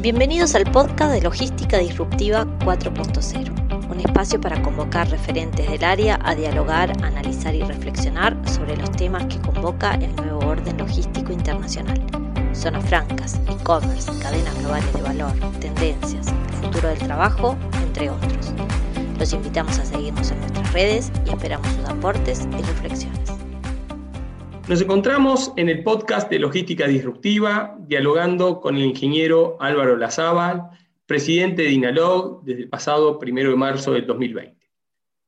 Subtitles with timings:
[0.00, 6.34] Bienvenidos al podcast de Logística Disruptiva 4.0, un espacio para convocar referentes del área a
[6.34, 12.00] dialogar, analizar y reflexionar sobre los temas que convoca el nuevo orden logístico internacional.
[12.54, 18.54] Zonas francas, e-commerce, cadenas globales de valor, tendencias, el futuro del trabajo, entre otros.
[19.18, 23.39] Los invitamos a seguirnos en nuestras redes y esperamos sus aportes y reflexiones.
[24.70, 30.70] Nos encontramos en el podcast de Logística Disruptiva, dialogando con el ingeniero Álvaro Lazábal,
[31.06, 34.70] presidente de INALOG desde el pasado 1 de marzo del 2020.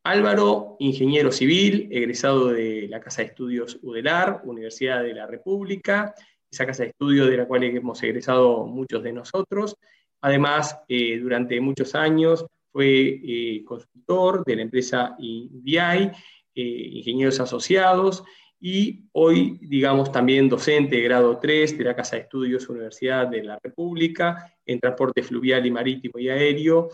[0.05, 6.15] Álvaro, ingeniero civil, egresado de la Casa de Estudios UDELAR, Universidad de la República,
[6.49, 9.75] esa casa de estudios de la cual hemos egresado muchos de nosotros.
[10.21, 16.13] Además, eh, durante muchos años fue eh, consultor de la empresa IBI,
[16.55, 18.23] eh, Ingenieros Asociados,
[18.65, 23.59] y hoy, digamos, también docente grado 3 de la Casa de Estudios Universidad de la
[23.61, 26.89] República en transporte fluvial y marítimo y aéreo.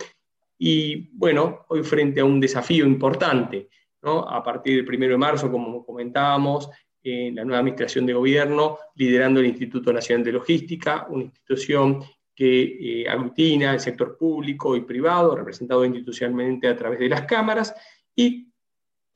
[0.56, 3.68] Y bueno, hoy frente a un desafío importante,
[4.00, 4.20] ¿no?
[4.20, 6.70] A partir del 1 de marzo, como comentábamos,
[7.02, 12.02] en la nueva administración de gobierno, liderando el Instituto Nacional de Logística, una institución
[12.34, 17.74] que eh, aglutina el sector público y privado, representado institucionalmente a través de las cámaras,
[18.16, 18.48] y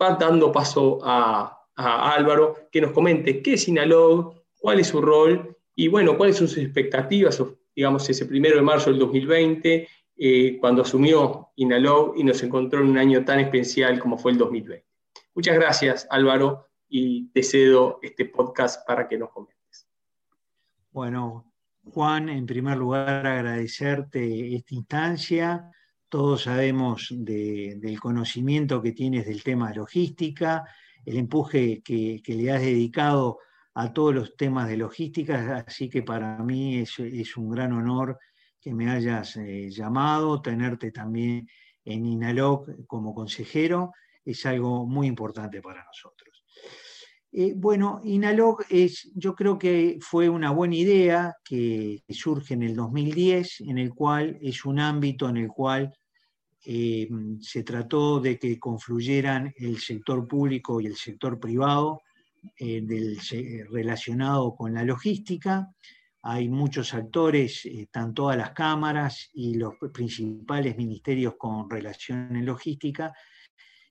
[0.00, 5.00] va dando paso a a Álvaro que nos comente qué es Inalog, cuál es su
[5.00, 7.42] rol y bueno, cuáles son sus expectativas,
[7.74, 12.90] digamos, ese primero de marzo del 2020, eh, cuando asumió Inalog y nos encontró en
[12.90, 14.86] un año tan especial como fue el 2020.
[15.34, 19.88] Muchas gracias, Álvaro, y te cedo este podcast para que nos comentes.
[20.90, 21.52] Bueno,
[21.90, 25.70] Juan, en primer lugar agradecerte esta instancia.
[26.08, 30.64] Todos sabemos del conocimiento que tienes del tema logística
[31.04, 33.38] el empuje que, le has dedicado
[33.74, 38.18] a todos los temas de logística, así que para mí es, un gran honor
[38.60, 41.48] que me hayas eh, llamado, tenerte también
[41.84, 43.92] en INALOC como consejero,
[44.24, 46.44] es algo muy importante para nosotros.
[47.32, 52.76] Eh, bueno, INALOC es, yo creo que fue una buena idea que surge en el
[52.76, 55.92] 2010, en el cual es un ámbito en el cual
[56.64, 57.08] eh,
[57.40, 62.02] se trató de que confluyeran el sector público y el sector privado
[62.56, 65.68] eh, relacionado con la logística.
[66.22, 72.46] Hay muchos actores, eh, están todas las cámaras y los principales ministerios con relación en
[72.46, 73.12] logística,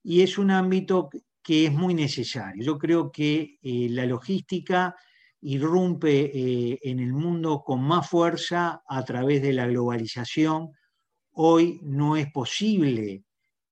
[0.03, 1.09] y es un ámbito
[1.44, 2.64] que es muy necesario.
[2.64, 4.96] Yo creo que la logística
[5.42, 10.72] irrumpe en el mundo con más fuerza a través de la globalización,
[11.34, 13.24] Hoy no es posible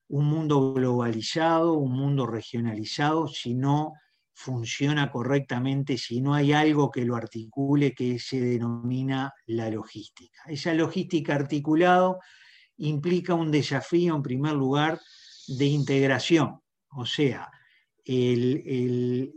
[0.07, 3.93] un mundo globalizado, un mundo regionalizado, si no
[4.33, 10.41] funciona correctamente, si no hay algo que lo articule que se denomina la logística.
[10.47, 12.19] Esa logística articulado
[12.77, 14.99] implica un desafío, en primer lugar,
[15.47, 16.61] de integración,
[16.91, 17.49] o sea,
[18.05, 19.31] en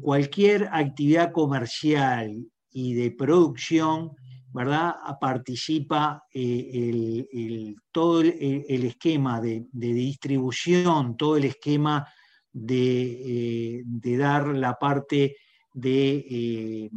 [0.00, 4.12] cualquier actividad comercial y de producción,
[4.58, 4.96] ¿verdad?
[5.20, 12.04] participa eh, todo el, esquema de, distribución, todo el esquema
[12.52, 15.36] de, eh, dar la parte
[15.72, 16.90] de eh,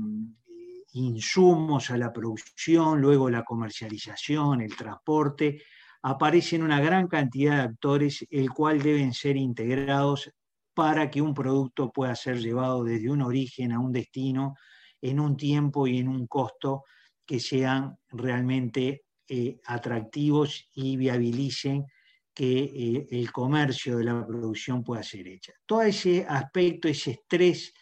[0.94, 5.62] insumos a la producción, luego la comercialización, el transporte,
[6.02, 10.32] aparecen una gran cantidad de actores, el cual deben ser integrados
[10.74, 14.56] para que un producto pueda ser llevado desde un origen a un destino
[15.00, 16.86] en un tiempo y en un costo
[17.32, 21.86] que sean realmente eh, atractivos y viabilicen
[22.34, 25.54] que eh, el comercio de la producción pueda ser hecha.
[25.66, 27.74] Todo ese aspecto, ese estrés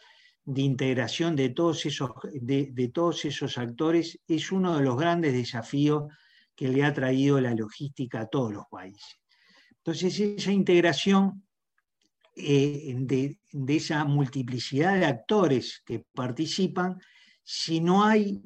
[0.46, 6.04] de integración de todos esos, de, todos esos actores es uno de los grandes desafíos
[6.56, 9.20] que le ha traído la logística a todos los países.
[9.78, 11.44] Entonces, esa integración
[12.36, 17.00] eh, de, de, esa multiplicidad de actores que participan,
[17.44, 18.44] si no hay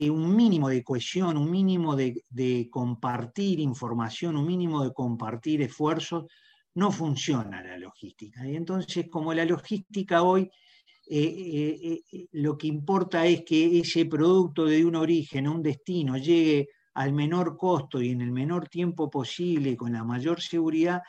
[0.00, 6.26] un mínimo de cohesión, un mínimo de, compartir información, un mínimo de compartir esfuerzos,
[6.74, 8.46] no funciona la logística.
[8.46, 10.42] Y entonces, como la logística hoy,
[11.10, 16.16] eh, eh, eh, lo que importa es que ese producto de un origen un destino
[16.16, 21.02] llegue al menor costo y en el menor tiempo posible, con la mayor seguridad,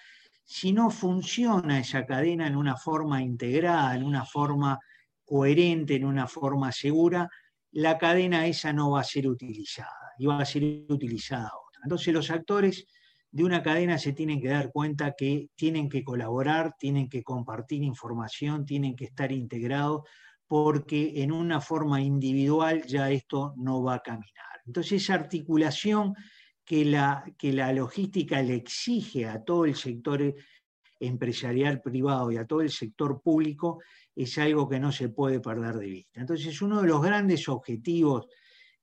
[0.44, 4.80] si no funciona esa cadena en una forma integrada, en una forma
[5.24, 7.30] coherente, en una forma segura,
[7.72, 11.82] la cadena esa no va a ser utilizada y va a ser utilizada otra.
[11.84, 12.86] Entonces los actores
[13.32, 17.84] de una cadena se tienen que dar cuenta que tienen que colaborar, tienen que compartir
[17.84, 20.02] información, tienen que estar integrados,
[20.48, 24.62] porque en una forma individual ya esto no va a caminar.
[24.66, 26.16] Entonces esa articulación
[26.66, 30.34] que la, que la logística le exige a todo el sector
[31.00, 33.80] empresarial privado y a todo el sector público
[34.24, 36.20] es algo que no se puede perder de vista.
[36.20, 38.28] Entonces, uno de los grandes objetivos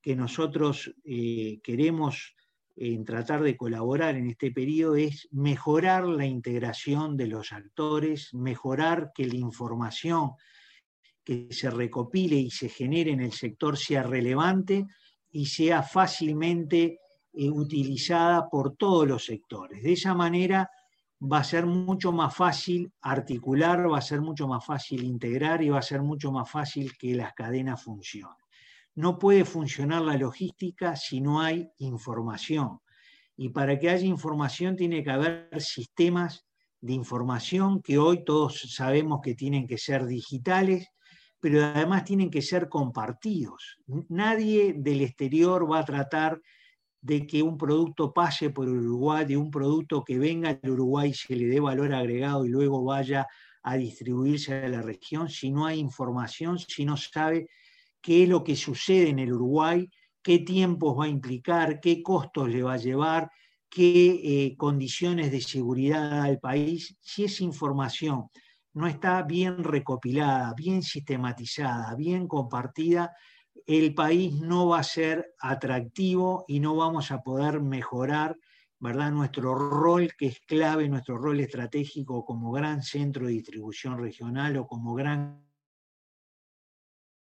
[0.00, 2.34] que nosotros eh, queremos
[2.74, 9.12] en tratar de colaborar en este periodo es mejorar la integración de los actores, mejorar
[9.14, 10.32] que la información
[11.22, 14.86] que se recopile y se genere en el sector sea relevante
[15.30, 16.98] y sea fácilmente
[17.34, 19.82] eh, utilizada por todos los sectores.
[19.82, 20.70] De esa manera
[21.20, 25.70] va a ser mucho más fácil articular, va a ser mucho más fácil integrar y
[25.70, 28.36] va a ser mucho más fácil que las cadenas funcionen.
[28.94, 32.80] No puede funcionar la logística si no hay información.
[33.36, 36.46] Y para que haya información tiene que haber sistemas
[36.80, 40.88] de información que hoy todos sabemos que tienen que ser digitales,
[41.40, 43.78] pero además tienen que ser compartidos.
[44.08, 46.40] Nadie del exterior va a tratar
[47.06, 51.36] de que un producto pase por Uruguay, de un producto que venga al Uruguay se
[51.36, 53.28] le dé valor agregado y luego vaya
[53.62, 57.48] a distribuirse a la región, si no hay información, si no sabe
[58.02, 59.88] qué es lo que sucede en el Uruguay,
[60.20, 63.30] qué tiempos va a implicar, qué costos le va a llevar,
[63.70, 66.96] qué eh, condiciones de seguridad da al país.
[67.00, 68.24] Si esa información
[68.74, 73.12] no está bien recopilada, bien sistematizada, bien compartida,
[73.66, 78.36] el país no va a ser atractivo y no vamos a poder mejorar
[78.78, 79.10] ¿verdad?
[79.10, 84.66] nuestro rol, que es clave, nuestro rol estratégico como gran centro de distribución regional o
[84.66, 85.44] como gran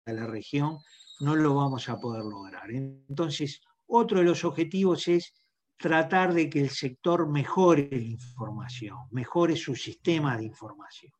[0.06, 0.78] a la región,
[1.20, 2.70] no lo vamos a poder lograr.
[2.70, 5.32] Entonces, otro de los objetivos es
[5.78, 11.12] tratar de que el sector mejore la información, mejore su sistema de información.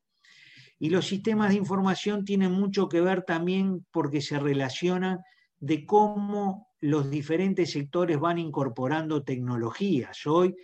[0.77, 5.19] Y los sistemas de información tienen mucho que ver también porque se relacionan
[5.59, 10.25] de cómo los diferentes sectores van incorporando tecnologías.
[10.25, 10.55] Hoy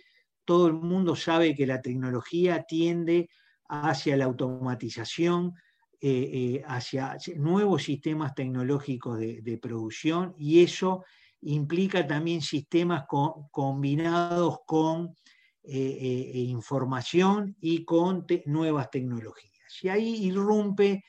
[0.44, 3.28] todo el mundo sabe que la tecnología tiende
[3.68, 5.54] hacia la automatización,
[6.00, 11.04] eh, eh, hacia nuevos sistemas tecnológicos de, producción y eso
[11.40, 13.04] implica también sistemas
[13.50, 15.14] combinados con
[15.62, 19.51] eh, información y con nuevas tecnologías.
[19.82, 21.04] Y ahí irrumpe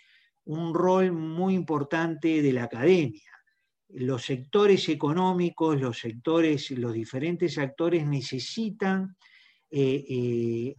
[0.46, 3.32] un rol muy importante de la academia.
[3.90, 9.16] Los sectores económicos, los sectores, los diferentes actores necesitan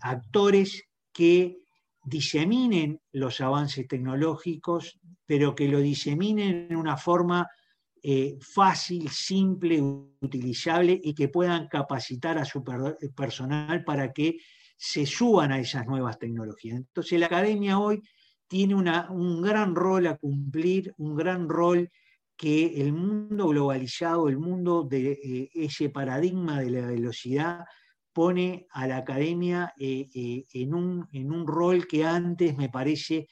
[0.00, 1.58] actores que
[2.04, 7.48] diseminen los avances tecnológicos, pero que lo diseminen en una forma
[8.02, 9.80] eh, fácil, simple,
[10.20, 12.62] utilizable y que puedan capacitar a su
[13.16, 14.36] personal para que
[14.86, 16.76] se suban a esas nuevas tecnologías.
[16.76, 18.02] Entonces la academia hoy
[18.46, 21.90] tiene un gran rol a cumplir, un gran rol
[22.36, 27.64] que el mundo globalizado, el mundo de eh, ese paradigma de la velocidad,
[28.12, 33.26] pone a la academia eh, eh, en, un, en, un, rol que antes me parece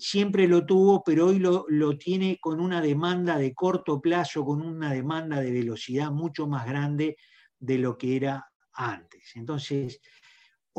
[0.00, 4.62] siempre lo tuvo, pero hoy lo, lo, tiene con una demanda de corto plazo, con
[4.62, 7.18] una demanda de velocidad mucho más grande
[7.58, 9.32] de lo que era antes.
[9.34, 10.00] Entonces,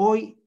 [0.02, 0.42] hoy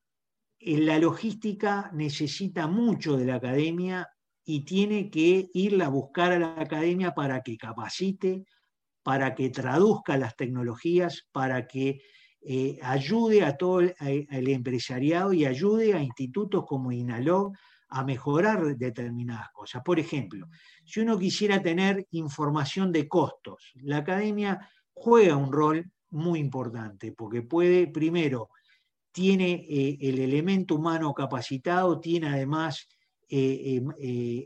[0.61, 4.09] la logística necesita mucho de la academia
[4.45, 8.47] y tiene que irla a buscar a la academia para que capacite,
[9.03, 12.01] para que traduzca las tecnologías, para que
[12.41, 17.53] eh, ayude a todo el, empresariado y ayude a institutos como INALOG
[17.89, 19.83] a mejorar determinadas cosas.
[19.85, 20.49] Por ejemplo,
[20.87, 27.43] si uno quisiera tener información de costos, la academia juega un rol muy importante porque
[27.43, 28.49] puede, primero,
[29.13, 32.89] tiene eh, el elemento humano capacitado, tiene además
[33.29, 33.93] eh, em,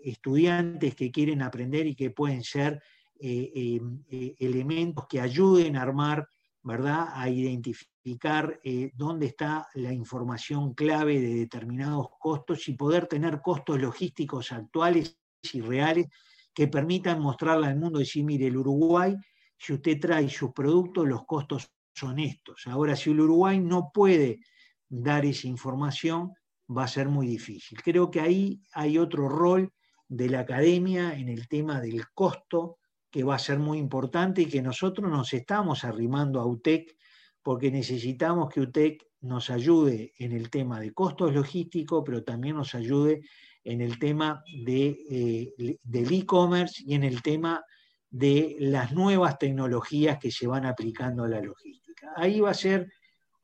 [0.04, 2.82] estudiantes que quieren aprender y que pueden ser
[3.18, 4.02] em,
[4.38, 6.28] elementos que ayuden a armar
[6.66, 7.11] ¿verdad?
[7.12, 13.80] a identificar eh, dónde está la información clave de determinados costos y poder tener costos
[13.80, 15.16] logísticos actuales
[15.52, 16.08] y reales
[16.52, 19.14] que permitan mostrarle al mundo y decir, mire, el Uruguay,
[19.56, 22.66] si usted trae sus productos, los costos son estos.
[22.66, 24.40] Ahora, si el Uruguay no puede
[24.88, 26.33] dar esa información,
[26.69, 27.81] va a ser muy difícil.
[27.83, 29.73] Creo que ahí hay otro rol
[30.09, 32.78] de la academia en el tema del costo
[33.11, 36.97] que va a ser muy importante y que nosotros nos estamos arrimando a UTEC
[37.43, 42.75] porque necesitamos que UTEC nos ayude en el tema de costos logísticos, pero también nos
[42.75, 43.23] ayude
[43.64, 47.64] en el tema de, eh, del e-commerce y en el tema
[48.11, 52.12] de las nuevas tecnologías que se van aplicando a la logística.
[52.16, 52.93] Ahí va a ser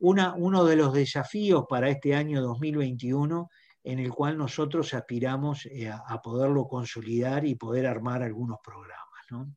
[0.02, 3.48] una, uno de los desafíos para este año 2021
[3.84, 9.24] en el cual nosotros aspiramos eh, a, a poderlo consolidar y poder armar algunos programas.
[9.30, 9.54] ¿no?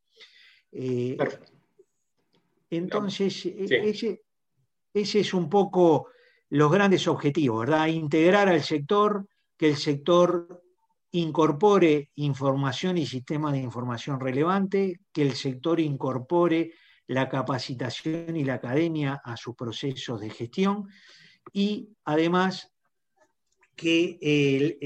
[0.71, 1.17] Eh,
[2.69, 4.23] Entonces, e, ese,
[4.93, 6.09] ese es un poco
[6.49, 7.87] los grandes objetivos, ¿verdad?
[7.87, 10.63] Integrar al sector, que el sector
[11.11, 16.73] incorpore información y sistemas de información relevante, que el sector incorpore
[17.07, 20.87] la capacitación y la academia a sus procesos de gestión
[21.53, 22.71] y además
[23.75, 24.77] que el,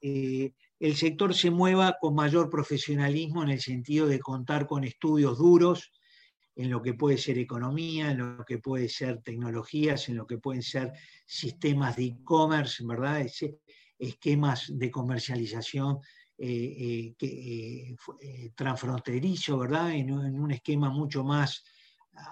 [0.00, 5.38] eh, el, sector se mueva con mayor profesionalismo en el sentido de contar con estudios
[5.38, 5.92] duros
[6.56, 10.38] en lo que puede ser economía, en lo que puede ser tecnologías, en lo que
[10.38, 10.92] pueden ser
[11.24, 13.24] sistemas de e-commerce, ¿verdad?
[13.98, 16.00] esquemas de comercialización
[16.44, 19.92] eh, eh, transfronterizo, ¿verdad?
[19.92, 21.64] En, un esquema mucho más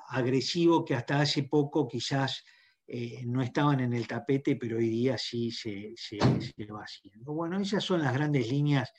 [0.09, 2.45] agresivo que hasta hace poco quizás
[2.93, 7.33] eh, no estaban en el tapete, pero hoy día sí se, se, va haciendo.
[7.33, 8.93] Bueno, esas son las grandes líneas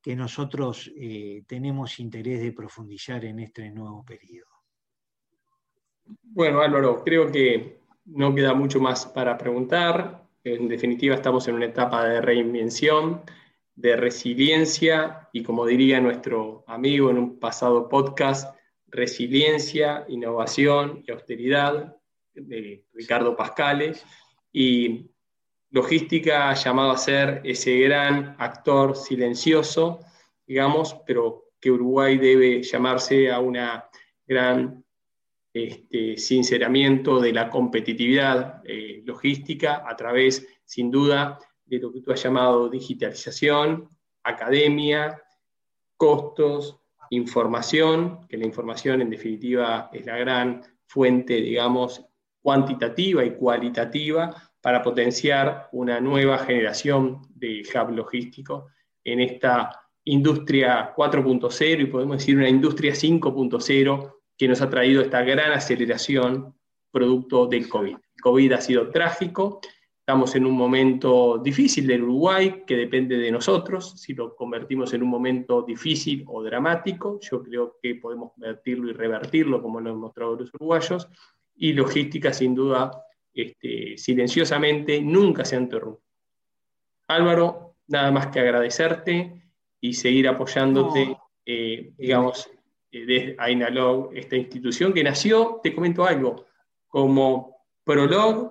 [0.00, 4.46] que nosotros eh, tenemos interés de profundizar en este nuevo periodo.
[6.22, 10.22] Bueno, Álvaro, creo que no queda mucho más para preguntar.
[10.44, 13.22] En definitiva, estamos en una etapa de reinvención,
[13.74, 18.54] de resiliencia y, como diría nuestro amigo en un pasado podcast,
[18.86, 21.96] resiliencia, innovación y austeridad
[22.34, 23.94] de Ricardo Pascale,
[24.52, 25.10] y
[25.70, 30.00] logística llamado a ser ese gran actor silencioso,
[30.46, 33.88] digamos, pero que Uruguay debe llamarse a una
[34.26, 34.84] gran
[35.54, 42.12] este, sinceramiento de la competitividad eh, logística a través, sin duda, de lo que tú
[42.12, 43.88] has llamado digitalización,
[44.22, 45.22] academia,
[45.96, 46.76] costos,
[47.10, 52.04] información, que la información en definitiva es la gran fuente, digamos,
[52.40, 58.68] cuantitativa y cualitativa para potenciar una nueva generación de hub logístico
[59.04, 65.22] en esta industria 4.0 y podemos decir una industria 5.0 que nos ha traído esta
[65.22, 66.54] gran aceleración
[66.90, 67.94] producto del COVID.
[67.94, 69.60] El COVID ha sido trágico,
[70.12, 75.02] estamos en un momento difícil del Uruguay que depende de nosotros, si lo convertimos en
[75.02, 79.96] un momento difícil o dramático, yo creo que podemos convertirlo y revertirlo como lo han
[79.96, 81.08] mostrado los uruguayos,
[81.56, 82.90] y logística, sin duda,
[83.32, 86.04] este, silenciosamente, nunca se ha interrumpido.
[87.08, 89.50] Álvaro, nada más que agradecerte
[89.80, 91.16] y seguir apoyándote,
[91.46, 92.50] eh, digamos,
[92.90, 96.44] eh, desde Ainalog, esta institución que nació, te comento algo,
[96.86, 98.50] como Prolog,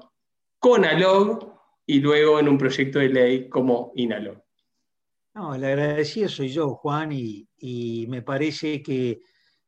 [0.58, 1.51] Conalog
[1.92, 4.42] y luego en un proyecto de ley como Inalog.
[5.34, 9.22] No, el agradecido soy yo, Juan, y me parece que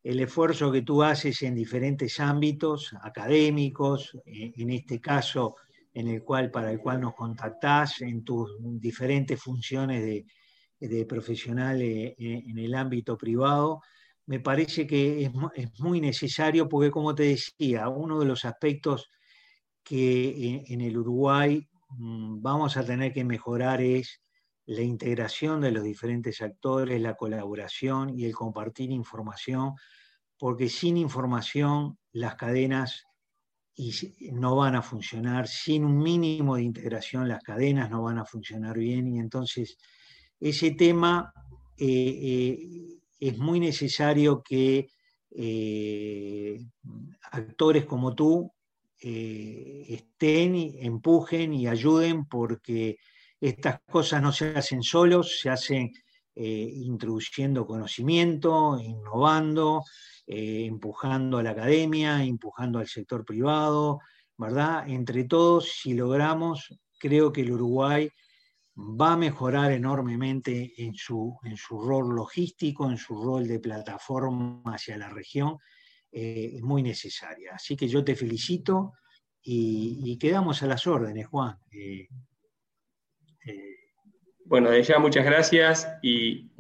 [0.04, 5.56] el esfuerzo que tú haces en diferentes ámbitos académicos, eh, en este caso
[5.94, 10.02] en el cual, para el cual nos contactás, en tus diferentes funciones
[10.80, 13.82] de, profesional eh, eh, en el ámbito privado,
[14.26, 15.26] me parece que
[15.56, 19.10] es, muy necesario porque, como te decía, uno de los aspectos
[19.84, 24.22] que en el Uruguay vamos a tener que mejorar es
[24.66, 29.74] la integración de los diferentes actores, la colaboración y el compartir información,
[30.38, 33.04] porque sin información las cadenas
[34.32, 38.78] no van a funcionar, sin un mínimo de integración las cadenas no van a funcionar
[38.78, 39.78] bien y entonces
[40.40, 41.34] ese tema
[41.78, 44.88] eh, eh, es muy necesario que
[45.32, 46.60] eh,
[47.32, 48.53] actores como tú
[49.04, 52.98] estén, empujen y ayuden porque
[53.40, 55.92] estas cosas no se hacen solos, se hacen
[56.36, 59.84] eh, introduciendo conocimiento, innovando,
[60.26, 64.00] eh, empujando a la academia, empujando al sector privado,
[64.38, 64.90] ¿verdad?
[64.90, 68.10] Entre todos, si logramos, creo que el Uruguay
[68.76, 74.64] va a mejorar enormemente en su, en su rol logístico, en su rol de plataforma
[74.74, 75.58] hacia la región,
[76.14, 77.54] eh, muy necesaria.
[77.56, 78.94] Así que yo te felicito
[79.42, 81.58] y, quedamos a las órdenes, Juan.
[84.46, 86.52] Bueno, de ya muchas gracias y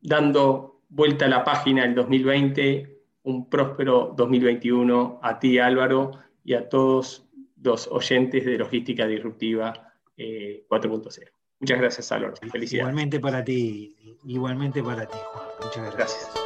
[0.00, 6.12] dando vuelta a la página del 2020, un próspero 2021 a ti Álvaro
[6.44, 7.28] y a todos
[7.62, 11.22] los oyentes de Logística Disruptiva 4.0.
[11.22, 12.72] Eh, muchas gracias Álvaro, felicidades.
[12.72, 15.96] Igualmente para ti, igualmente para ti Juan, muchas gracias.
[15.96, 16.41] gracias.